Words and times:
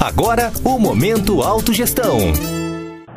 Agora, 0.00 0.52
o 0.62 0.78
Momento 0.78 1.40
Autogestão. 1.40 2.18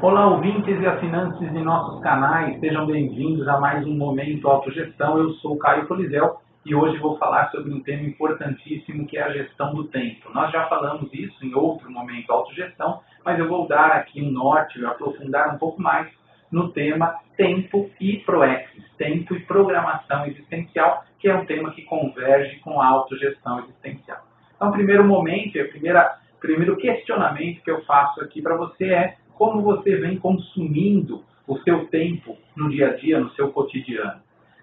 Olá, 0.00 0.28
ouvintes 0.28 0.80
e 0.80 0.86
assinantes 0.86 1.40
de 1.40 1.58
nossos 1.58 2.00
canais, 2.02 2.58
sejam 2.60 2.86
bem-vindos 2.86 3.48
a 3.48 3.58
mais 3.58 3.84
um 3.84 3.96
Momento 3.96 4.46
Autogestão. 4.46 5.18
Eu 5.18 5.30
sou 5.34 5.58
Caio 5.58 5.86
Polizel 5.88 6.40
e 6.64 6.74
hoje 6.76 6.98
vou 6.98 7.18
falar 7.18 7.50
sobre 7.50 7.72
um 7.74 7.80
tema 7.80 8.04
importantíssimo 8.04 9.06
que 9.06 9.18
é 9.18 9.22
a 9.24 9.32
gestão 9.32 9.74
do 9.74 9.84
tempo. 9.88 10.30
Nós 10.32 10.52
já 10.52 10.68
falamos 10.68 11.12
isso 11.12 11.44
em 11.44 11.52
outro 11.52 11.90
Momento 11.90 12.30
Autogestão, 12.30 13.00
mas 13.24 13.38
eu 13.40 13.48
vou 13.48 13.66
dar 13.66 13.90
aqui 13.90 14.22
um 14.22 14.30
norte 14.30 14.78
e 14.78 14.86
aprofundar 14.86 15.52
um 15.52 15.58
pouco 15.58 15.82
mais 15.82 16.08
no 16.50 16.68
tema 16.70 17.16
tempo 17.36 17.90
e 18.00 18.18
proexis, 18.18 18.84
tempo 18.96 19.34
e 19.34 19.40
programação 19.40 20.26
existencial, 20.26 21.04
que 21.18 21.28
é 21.28 21.34
um 21.34 21.44
tema 21.44 21.72
que 21.72 21.82
converge 21.82 22.60
com 22.60 22.80
a 22.80 22.86
autogestão 22.86 23.58
existencial. 23.64 24.18
Então, 24.54 24.70
primeiro 24.70 25.04
momento, 25.04 25.60
a 25.60 25.64
primeira 25.64 26.18
primeiro 26.40 26.76
questionamento 26.76 27.62
que 27.62 27.70
eu 27.70 27.84
faço 27.84 28.20
aqui 28.20 28.40
para 28.40 28.56
você 28.56 28.84
é 28.86 29.16
como 29.34 29.62
você 29.62 29.96
vem 29.96 30.18
consumindo 30.18 31.24
o 31.46 31.58
seu 31.58 31.86
tempo 31.86 32.36
no 32.56 32.68
dia 32.68 32.88
a 32.88 32.96
dia, 32.96 33.20
no 33.20 33.30
seu 33.32 33.50
cotidiano. 33.50 34.20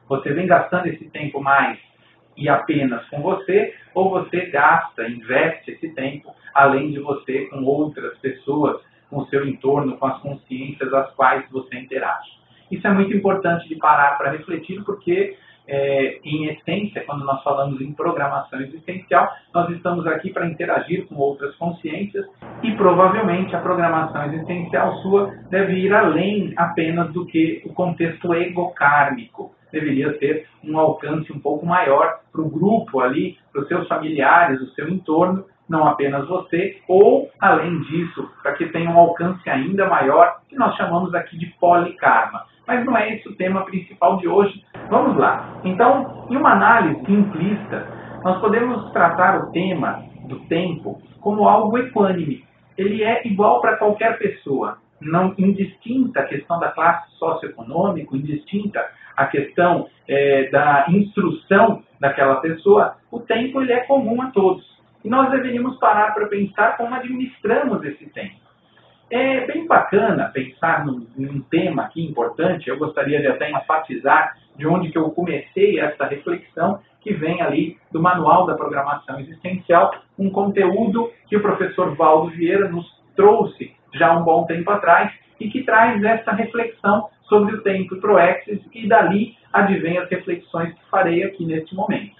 Você 0.08 0.34
vem 0.34 0.46
gastando 0.46 0.88
esse 0.88 1.06
tempo 1.10 1.42
mais 1.42 1.80
e 2.38 2.50
apenas 2.50 3.08
com 3.10 3.22
você, 3.22 3.74
ou 3.94 4.10
você 4.10 4.48
gasta, 4.48 5.08
investe 5.08 5.72
esse 5.72 5.90
tempo, 5.94 6.36
além 6.54 6.92
de 6.92 7.00
você, 7.00 7.46
com 7.46 7.64
outras 7.64 8.18
pessoas, 8.20 8.82
com 9.10 9.20
o 9.20 9.28
seu 9.28 9.48
entorno, 9.48 9.98
com 9.98 10.06
as 10.06 10.20
consciências 10.22 10.94
às 10.94 11.12
quais 11.16 11.50
você 11.50 11.78
interage. 11.78 12.30
Isso 12.70 12.86
é 12.86 12.92
muito 12.92 13.16
importante 13.16 13.68
de 13.70 13.76
parar 13.76 14.18
para 14.18 14.32
refletir, 14.32 14.84
porque 14.84 15.38
é, 15.68 16.20
em 16.24 16.46
essência, 16.48 17.04
quando 17.06 17.26
nós 17.26 17.42
falamos 17.44 17.82
em 17.82 17.94
programação 17.94 18.62
existencial, 18.62 19.30
nós 19.54 19.70
estamos 19.72 20.06
aqui 20.08 20.32
para 20.32 20.48
interagir 20.48 21.08
com 21.08 21.16
outras 21.16 21.56
consciências 21.56 22.26
e 22.64 22.72
provavelmente 22.74 23.56
a 23.56 23.60
programação 23.60 24.26
existencial 24.26 24.96
sua 24.98 25.34
deve 25.50 25.74
ir 25.74 25.94
além 25.94 26.54
apenas 26.58 27.12
do 27.12 27.26
que 27.26 27.62
o 27.66 27.74
contexto 27.74 28.34
egocármico. 28.34 29.54
Deveria 29.72 30.14
ter 30.20 30.48
um 30.64 30.78
alcance 30.80 31.32
um 31.34 31.40
pouco 31.40 31.66
maior 31.66 32.20
para 32.32 32.42
o 32.42 32.50
grupo 32.50 33.00
ali, 33.00 33.38
para 33.52 33.62
os 33.62 33.68
seus 33.68 33.88
familiares, 33.88 34.62
o 34.62 34.70
seu 34.74 34.88
entorno, 34.88 35.46
não 35.68 35.88
apenas 35.88 36.28
você, 36.28 36.78
ou, 36.88 37.30
além 37.40 37.82
disso, 37.82 38.30
para 38.42 38.54
que 38.54 38.68
tenha 38.68 38.90
um 38.90 39.00
alcance 39.00 39.50
ainda 39.50 39.88
maior, 39.88 40.40
que 40.48 40.56
nós 40.56 40.76
chamamos 40.76 41.14
aqui 41.14 41.38
de 41.38 41.48
polikarma. 41.60 42.46
Mas 42.68 42.86
não 42.86 42.96
é 42.98 43.14
esse 43.14 43.28
o 43.28 43.36
tema 43.36 43.66
principal 43.66 44.18
de 44.18 44.28
hoje. 44.28 44.64
Vamos 44.90 45.18
lá. 45.18 45.60
Então, 45.64 46.28
em 46.30 46.38
uma 46.38 46.52
análise 46.52 47.04
simplista, 47.06 47.88
nós 48.24 48.40
podemos 48.40 48.92
tratar 48.92 49.44
o 49.44 49.52
tema 49.52 50.04
do 50.28 50.40
tempo 50.42 51.02
como 51.20 51.48
algo 51.48 51.78
equânime. 51.78 52.44
Ele 52.78 53.04
é 53.04 53.26
igual 53.28 53.62
para 53.62 53.78
qualquer 53.78 54.18
pessoa, 54.18 54.78
não 55.02 55.34
indistinta 55.38 56.22
a 56.22 56.26
questão 56.26 56.60
da 56.60 56.72
classe 56.72 57.12
socioeconômica, 57.18 58.16
indistinta 58.16 58.86
a 59.16 59.26
questão 59.26 59.88
é, 60.08 60.50
da 60.50 60.86
instrução 60.90 61.82
daquela 62.00 62.36
pessoa, 62.38 62.96
o 63.10 63.20
tempo 63.20 63.62
ele 63.62 63.72
é 63.72 63.82
comum 63.82 64.22
a 64.22 64.28
todos. 64.28 64.76
E 65.04 65.10
nós 65.10 65.32
deveríamos 65.32 65.78
parar 65.78 66.14
para 66.14 66.28
pensar 66.28 66.78
como 66.78 66.94
administramos 66.96 67.84
esse 67.86 68.06
tempo. 68.10 68.36
É 69.10 69.46
bem 69.46 69.68
bacana 69.68 70.32
pensar 70.34 70.86
num, 70.86 71.06
num, 71.16 71.40
tema 71.42 71.84
aqui 71.84 72.04
importante, 72.04 72.68
eu 72.68 72.78
gostaria 72.78 73.22
de 73.22 73.28
até 73.28 73.52
enfatizar 73.52 74.36
de 74.58 74.68
onde 74.68 74.90
que 74.90 74.98
eu 74.98 75.10
comecei 75.12 75.80
essa 75.80 76.06
reflexão, 76.06 76.80
que 77.02 77.14
vem 77.14 77.42
ali 77.42 77.78
do 77.92 78.02
Manual 78.02 78.46
da 78.46 78.56
Programação 78.56 79.20
Existencial, 79.20 79.94
um 80.18 80.30
conteúdo 80.30 81.12
que 81.28 81.38
o 81.38 81.42
professor 81.42 81.96
Valdo 81.96 82.32
Vieira 82.32 82.68
nos 82.68 82.86
trouxe 83.16 83.74
já 83.94 84.10
há 84.10 84.18
um 84.18 84.24
bom 84.24 84.46
tempo 84.46 84.70
atrás 84.72 85.14
e 85.40 85.50
que 85.50 85.64
traz 85.64 86.04
essa 86.04 86.32
reflexão 86.32 87.10
sobre 87.24 87.56
o 87.56 87.62
tempo 87.62 87.96
ProExis 87.98 88.60
e 88.74 88.88
dali 88.88 89.36
advém 89.52 89.98
as 89.98 90.10
reflexões 90.10 90.74
que 90.74 90.90
farei 90.90 91.24
aqui 91.24 91.46
neste 91.46 91.76
momento. 91.76 92.16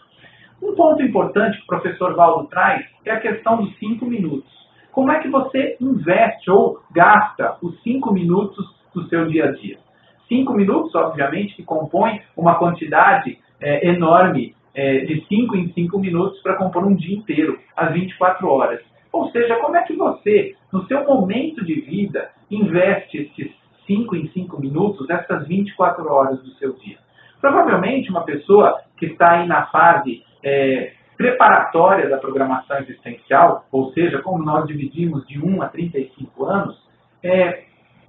Um 0.62 0.74
ponto 0.74 1.02
importante 1.04 1.58
que 1.58 1.64
o 1.64 1.68
professor 1.68 2.16
Valdo 2.16 2.48
traz 2.48 2.86
é 3.04 3.12
a 3.12 3.20
questão 3.20 3.58
dos 3.58 3.76
cinco 3.78 4.06
minutos. 4.06 4.52
Como 4.92 5.12
é 5.12 5.20
que 5.20 5.28
você 5.28 5.78
investe 5.82 6.50
ou 6.50 6.80
gasta 6.92 7.58
os 7.62 7.82
cinco 7.84 8.14
minutos 8.14 8.66
do 8.94 9.08
seu 9.10 9.28
dia 9.28 9.46
a 9.46 9.52
dia? 9.52 9.85
Cinco 10.28 10.54
minutos, 10.54 10.94
obviamente, 10.96 11.56
que 11.56 11.64
compõem 11.64 12.22
uma 12.36 12.56
quantidade 12.56 13.38
é, 13.62 13.88
enorme 13.88 14.56
é, 14.74 15.00
de 15.00 15.26
cinco 15.28 15.56
em 15.56 15.72
cinco 15.74 16.00
minutos 16.00 16.42
para 16.42 16.56
compor 16.56 16.86
um 16.86 16.96
dia 16.96 17.16
inteiro, 17.16 17.60
às 17.76 17.94
24 17.94 18.48
horas. 18.48 18.82
Ou 19.12 19.30
seja, 19.32 19.56
como 19.58 19.78
é 19.78 19.84
que 19.84 19.96
você, 19.96 20.56
no 20.74 20.86
seu 20.88 21.06
momento 21.06 21.64
de 21.64 21.80
vida, 21.82 22.30
investe 22.52 23.18
esses 23.18 23.54
cinco 23.88 24.16
em 24.16 24.28
cinco 24.30 24.60
minutos, 24.60 25.10
essas 25.10 25.48
24 25.48 26.12
horas 26.12 26.42
do 26.42 26.52
seu 26.56 26.74
dia? 26.74 26.98
Provavelmente 27.40 28.10
uma 28.10 28.24
pessoa 28.24 28.82
que 28.98 29.06
está 29.06 29.40
aí 29.40 29.48
na 29.48 29.68
fase 29.68 30.24
é, 30.44 30.94
preparatória 31.16 32.10
da 32.10 32.18
programação 32.18 32.78
existencial, 32.80 33.66
ou 33.72 33.94
seja, 33.94 34.22
como 34.22 34.44
nós 34.44 34.68
dividimos 34.68 35.26
de 35.28 35.40
1 35.40 35.62
a 35.62 35.70
35 35.70 36.46
anos, 36.46 36.78
é, 37.24 37.64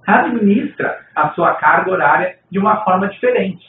administra 0.07 0.99
a 1.13 1.29
sua 1.31 1.55
carga 1.55 1.91
horária 1.91 2.37
de 2.49 2.57
uma 2.57 2.83
forma 2.85 3.09
diferente. 3.09 3.65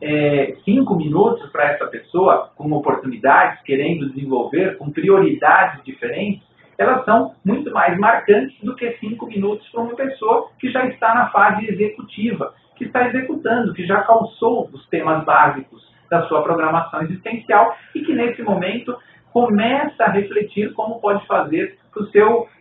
É, 0.00 0.54
cinco 0.64 0.94
minutos 0.94 1.50
para 1.50 1.72
essa 1.72 1.86
pessoa, 1.86 2.50
com 2.56 2.72
oportunidades, 2.72 3.60
querendo 3.62 4.08
desenvolver, 4.10 4.78
com 4.78 4.90
prioridades 4.90 5.82
diferentes, 5.84 6.48
elas 6.78 7.04
são 7.04 7.34
muito 7.44 7.70
mais 7.72 7.98
marcantes 7.98 8.56
do 8.62 8.74
que 8.74 8.96
cinco 8.98 9.26
minutos 9.26 9.68
para 9.68 9.82
uma 9.82 9.94
pessoa 9.94 10.48
que 10.58 10.70
já 10.70 10.86
está 10.86 11.14
na 11.14 11.28
fase 11.28 11.66
executiva, 11.68 12.54
que 12.76 12.84
está 12.84 13.06
executando, 13.08 13.74
que 13.74 13.84
já 13.84 14.00
calçou 14.02 14.70
os 14.72 14.88
temas 14.88 15.22
básicos 15.24 15.90
da 16.08 16.22
sua 16.22 16.42
programação 16.42 17.02
existencial 17.02 17.76
e 17.94 18.00
que 18.00 18.14
nesse 18.14 18.42
momento 18.42 18.96
começa 19.32 20.04
a 20.04 20.10
refletir 20.10 20.72
como 20.72 21.00
pode 21.00 21.26
fazer 21.26 21.78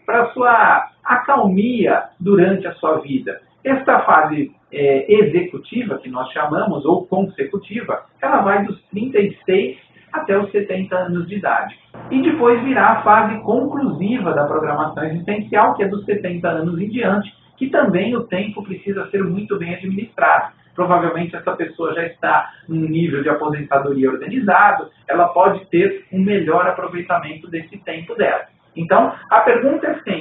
para 0.06 0.24
a 0.24 0.34
sua 0.34 0.92
acalmia 1.10 2.04
durante 2.20 2.68
a 2.68 2.74
sua 2.76 3.00
vida. 3.00 3.42
Esta 3.64 4.00
fase 4.02 4.52
é, 4.72 5.12
executiva, 5.12 5.98
que 5.98 6.10
nós 6.10 6.32
chamamos, 6.32 6.86
ou 6.86 7.06
consecutiva, 7.08 8.06
ela 8.22 8.42
vai 8.42 8.64
dos 8.64 8.82
36 8.92 9.78
até 10.14 10.38
os 10.38 10.52
70 10.52 10.96
anos 10.96 11.28
de 11.28 11.36
idade. 11.36 11.78
E 12.10 12.22
depois 12.22 12.62
virá 12.64 12.90
a 12.90 13.02
fase 13.04 13.40
conclusiva 13.42 14.34
da 14.34 14.46
programação 14.46 15.04
existencial, 15.04 15.76
que 15.76 15.84
é 15.84 15.88
dos 15.88 16.06
70 16.06 16.48
anos 16.48 16.80
em 16.80 16.90
diante, 16.90 17.34
que 17.58 17.70
também 17.70 18.16
o 18.16 18.24
tempo 18.24 18.64
precisa 18.64 19.10
ser 19.10 19.24
muito 19.24 19.58
bem 19.58 19.76
administrado 19.76 20.54
provavelmente 20.80 21.36
essa 21.36 21.52
pessoa 21.58 21.94
já 21.94 22.06
está 22.06 22.54
num 22.70 22.88
nível 22.88 23.22
de 23.22 23.28
aposentadoria 23.28 24.10
organizado, 24.10 24.90
ela 25.10 25.28
pode 25.28 25.66
ter 25.66 26.06
um 26.10 26.22
melhor 26.24 26.66
aproveitamento 26.68 27.50
desse 27.50 27.78
tempo 27.80 28.16
dela. 28.16 28.46
Então, 28.74 29.14
a 29.30 29.42
pergunta 29.42 29.88
é 29.88 30.00
sempre: 30.04 30.19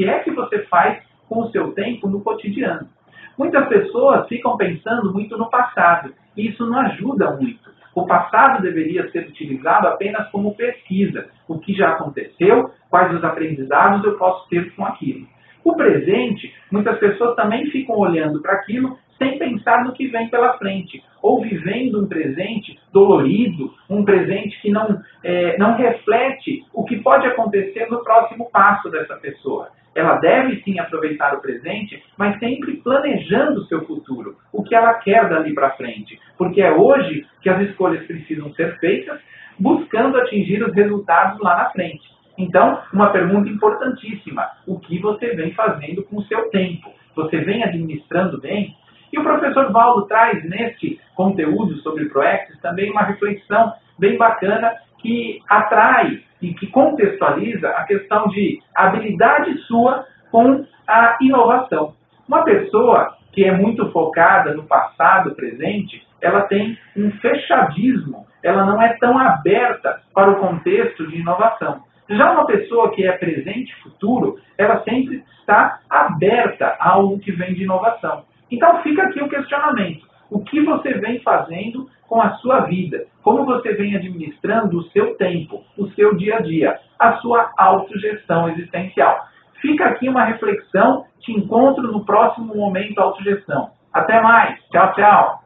que 0.00 0.08
é 0.08 0.20
que 0.20 0.30
você 0.30 0.60
faz 0.60 0.98
com 1.28 1.40
o 1.40 1.50
seu 1.50 1.72
tempo 1.72 2.08
no 2.08 2.22
cotidiano? 2.22 2.88
Muitas 3.36 3.68
pessoas 3.68 4.26
ficam 4.28 4.56
pensando 4.56 5.12
muito 5.12 5.36
no 5.36 5.50
passado, 5.50 6.14
e 6.34 6.48
isso 6.48 6.64
não 6.64 6.80
ajuda 6.80 7.32
muito. 7.32 7.70
O 7.94 8.06
passado 8.06 8.62
deveria 8.62 9.10
ser 9.10 9.28
utilizado 9.28 9.88
apenas 9.88 10.26
como 10.30 10.54
pesquisa. 10.54 11.28
O 11.46 11.58
que 11.58 11.74
já 11.74 11.90
aconteceu, 11.90 12.70
quais 12.88 13.14
os 13.14 13.22
aprendizados 13.22 14.02
eu 14.04 14.16
posso 14.16 14.48
ter 14.48 14.74
com 14.74 14.86
aquilo. 14.86 15.26
O 15.62 15.76
presente, 15.76 16.50
muitas 16.72 16.98
pessoas 16.98 17.36
também 17.36 17.66
ficam 17.66 17.98
olhando 17.98 18.40
para 18.40 18.54
aquilo 18.54 18.96
sem 19.18 19.38
pensar 19.38 19.84
no 19.84 19.92
que 19.92 20.06
vem 20.06 20.30
pela 20.30 20.56
frente, 20.56 21.04
ou 21.22 21.42
vivendo 21.42 22.02
um 22.02 22.06
presente 22.06 22.78
dolorido, 22.92 23.72
um 23.88 24.04
presente 24.04 24.60
que 24.60 24.70
não, 24.70 25.00
é, 25.22 25.56
não 25.58 25.76
reflete 25.76 26.64
o 26.72 26.84
que 26.84 26.96
pode 26.96 27.26
acontecer 27.26 27.86
no 27.90 28.02
próximo 28.02 28.50
passo 28.50 28.90
dessa 28.90 29.16
pessoa. 29.16 29.68
Ela 29.94 30.16
deve 30.16 30.62
sim 30.62 30.78
aproveitar 30.78 31.34
o 31.34 31.40
presente, 31.40 32.02
mas 32.16 32.38
sempre 32.38 32.76
planejando 32.76 33.60
o 33.60 33.64
seu 33.66 33.84
futuro, 33.84 34.36
o 34.52 34.62
que 34.62 34.74
ela 34.74 34.94
quer 34.94 35.28
dali 35.28 35.52
para 35.52 35.70
frente, 35.70 36.18
porque 36.38 36.62
é 36.62 36.72
hoje 36.72 37.26
que 37.42 37.50
as 37.50 37.60
escolhas 37.68 38.04
precisam 38.06 38.52
ser 38.54 38.78
feitas, 38.78 39.18
buscando 39.58 40.18
atingir 40.18 40.62
os 40.62 40.74
resultados 40.74 41.40
lá 41.40 41.56
na 41.56 41.70
frente. 41.70 42.08
Então, 42.38 42.80
uma 42.92 43.10
pergunta 43.10 43.48
importantíssima: 43.48 44.48
o 44.66 44.78
que 44.78 44.98
você 44.98 45.34
vem 45.34 45.52
fazendo 45.52 46.02
com 46.04 46.16
o 46.16 46.24
seu 46.24 46.48
tempo? 46.50 46.90
Você 47.14 47.38
vem 47.38 47.62
administrando 47.62 48.40
bem? 48.40 48.74
E 49.12 49.18
o 49.18 49.22
professor 49.22 49.72
Valdo 49.72 50.06
traz 50.06 50.42
neste 50.48 51.00
conteúdo 51.14 51.76
sobre 51.78 52.06
ProExis 52.06 52.58
também 52.60 52.90
uma 52.90 53.02
reflexão 53.02 53.72
bem 53.98 54.16
bacana 54.16 54.74
que 54.98 55.40
atrai 55.48 56.22
e 56.40 56.54
que 56.54 56.66
contextualiza 56.68 57.68
a 57.68 57.84
questão 57.84 58.28
de 58.28 58.60
habilidade 58.74 59.56
sua 59.62 60.06
com 60.30 60.64
a 60.86 61.18
inovação. 61.20 61.94
Uma 62.26 62.44
pessoa 62.44 63.16
que 63.32 63.44
é 63.44 63.52
muito 63.52 63.90
focada 63.90 64.54
no 64.54 64.64
passado 64.64 65.34
presente, 65.34 66.06
ela 66.20 66.42
tem 66.42 66.78
um 66.96 67.10
fechadismo, 67.12 68.26
ela 68.42 68.64
não 68.64 68.80
é 68.80 68.96
tão 68.98 69.18
aberta 69.18 70.00
para 70.14 70.30
o 70.30 70.36
contexto 70.36 71.06
de 71.08 71.18
inovação. 71.18 71.82
Já 72.08 72.32
uma 72.32 72.46
pessoa 72.46 72.90
que 72.90 73.06
é 73.06 73.12
presente 73.12 73.74
futuro, 73.82 74.38
ela 74.58 74.82
sempre 74.82 75.24
está 75.38 75.78
aberta 75.88 76.76
a 76.78 76.90
algo 76.90 77.20
que 77.20 77.30
vem 77.30 77.54
de 77.54 77.62
inovação. 77.62 78.24
Então 78.50 78.82
fica 78.82 79.02
aqui 79.04 79.22
o 79.22 79.28
questionamento. 79.28 80.08
O 80.30 80.40
que 80.40 80.60
você 80.62 80.94
vem 80.94 81.20
fazendo 81.20 81.88
com 82.08 82.20
a 82.20 82.34
sua 82.34 82.60
vida? 82.60 83.06
Como 83.22 83.44
você 83.44 83.72
vem 83.74 83.96
administrando 83.96 84.78
o 84.78 84.84
seu 84.90 85.14
tempo, 85.16 85.64
o 85.76 85.88
seu 85.90 86.14
dia 86.16 86.36
a 86.36 86.40
dia, 86.40 86.78
a 86.98 87.16
sua 87.18 87.52
autogestão 87.56 88.48
existencial? 88.50 89.26
Fica 89.60 89.86
aqui 89.86 90.08
uma 90.08 90.24
reflexão. 90.24 91.04
Te 91.20 91.32
encontro 91.32 91.92
no 91.92 92.04
próximo 92.04 92.54
Momento 92.54 92.98
Autogestão. 92.98 93.70
Até 93.92 94.20
mais. 94.22 94.58
Tchau, 94.70 94.92
tchau. 94.94 95.40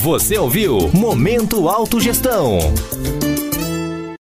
Você 0.00 0.38
ouviu 0.38 0.78
Momento 0.94 1.68
Autogestão. 1.68 2.58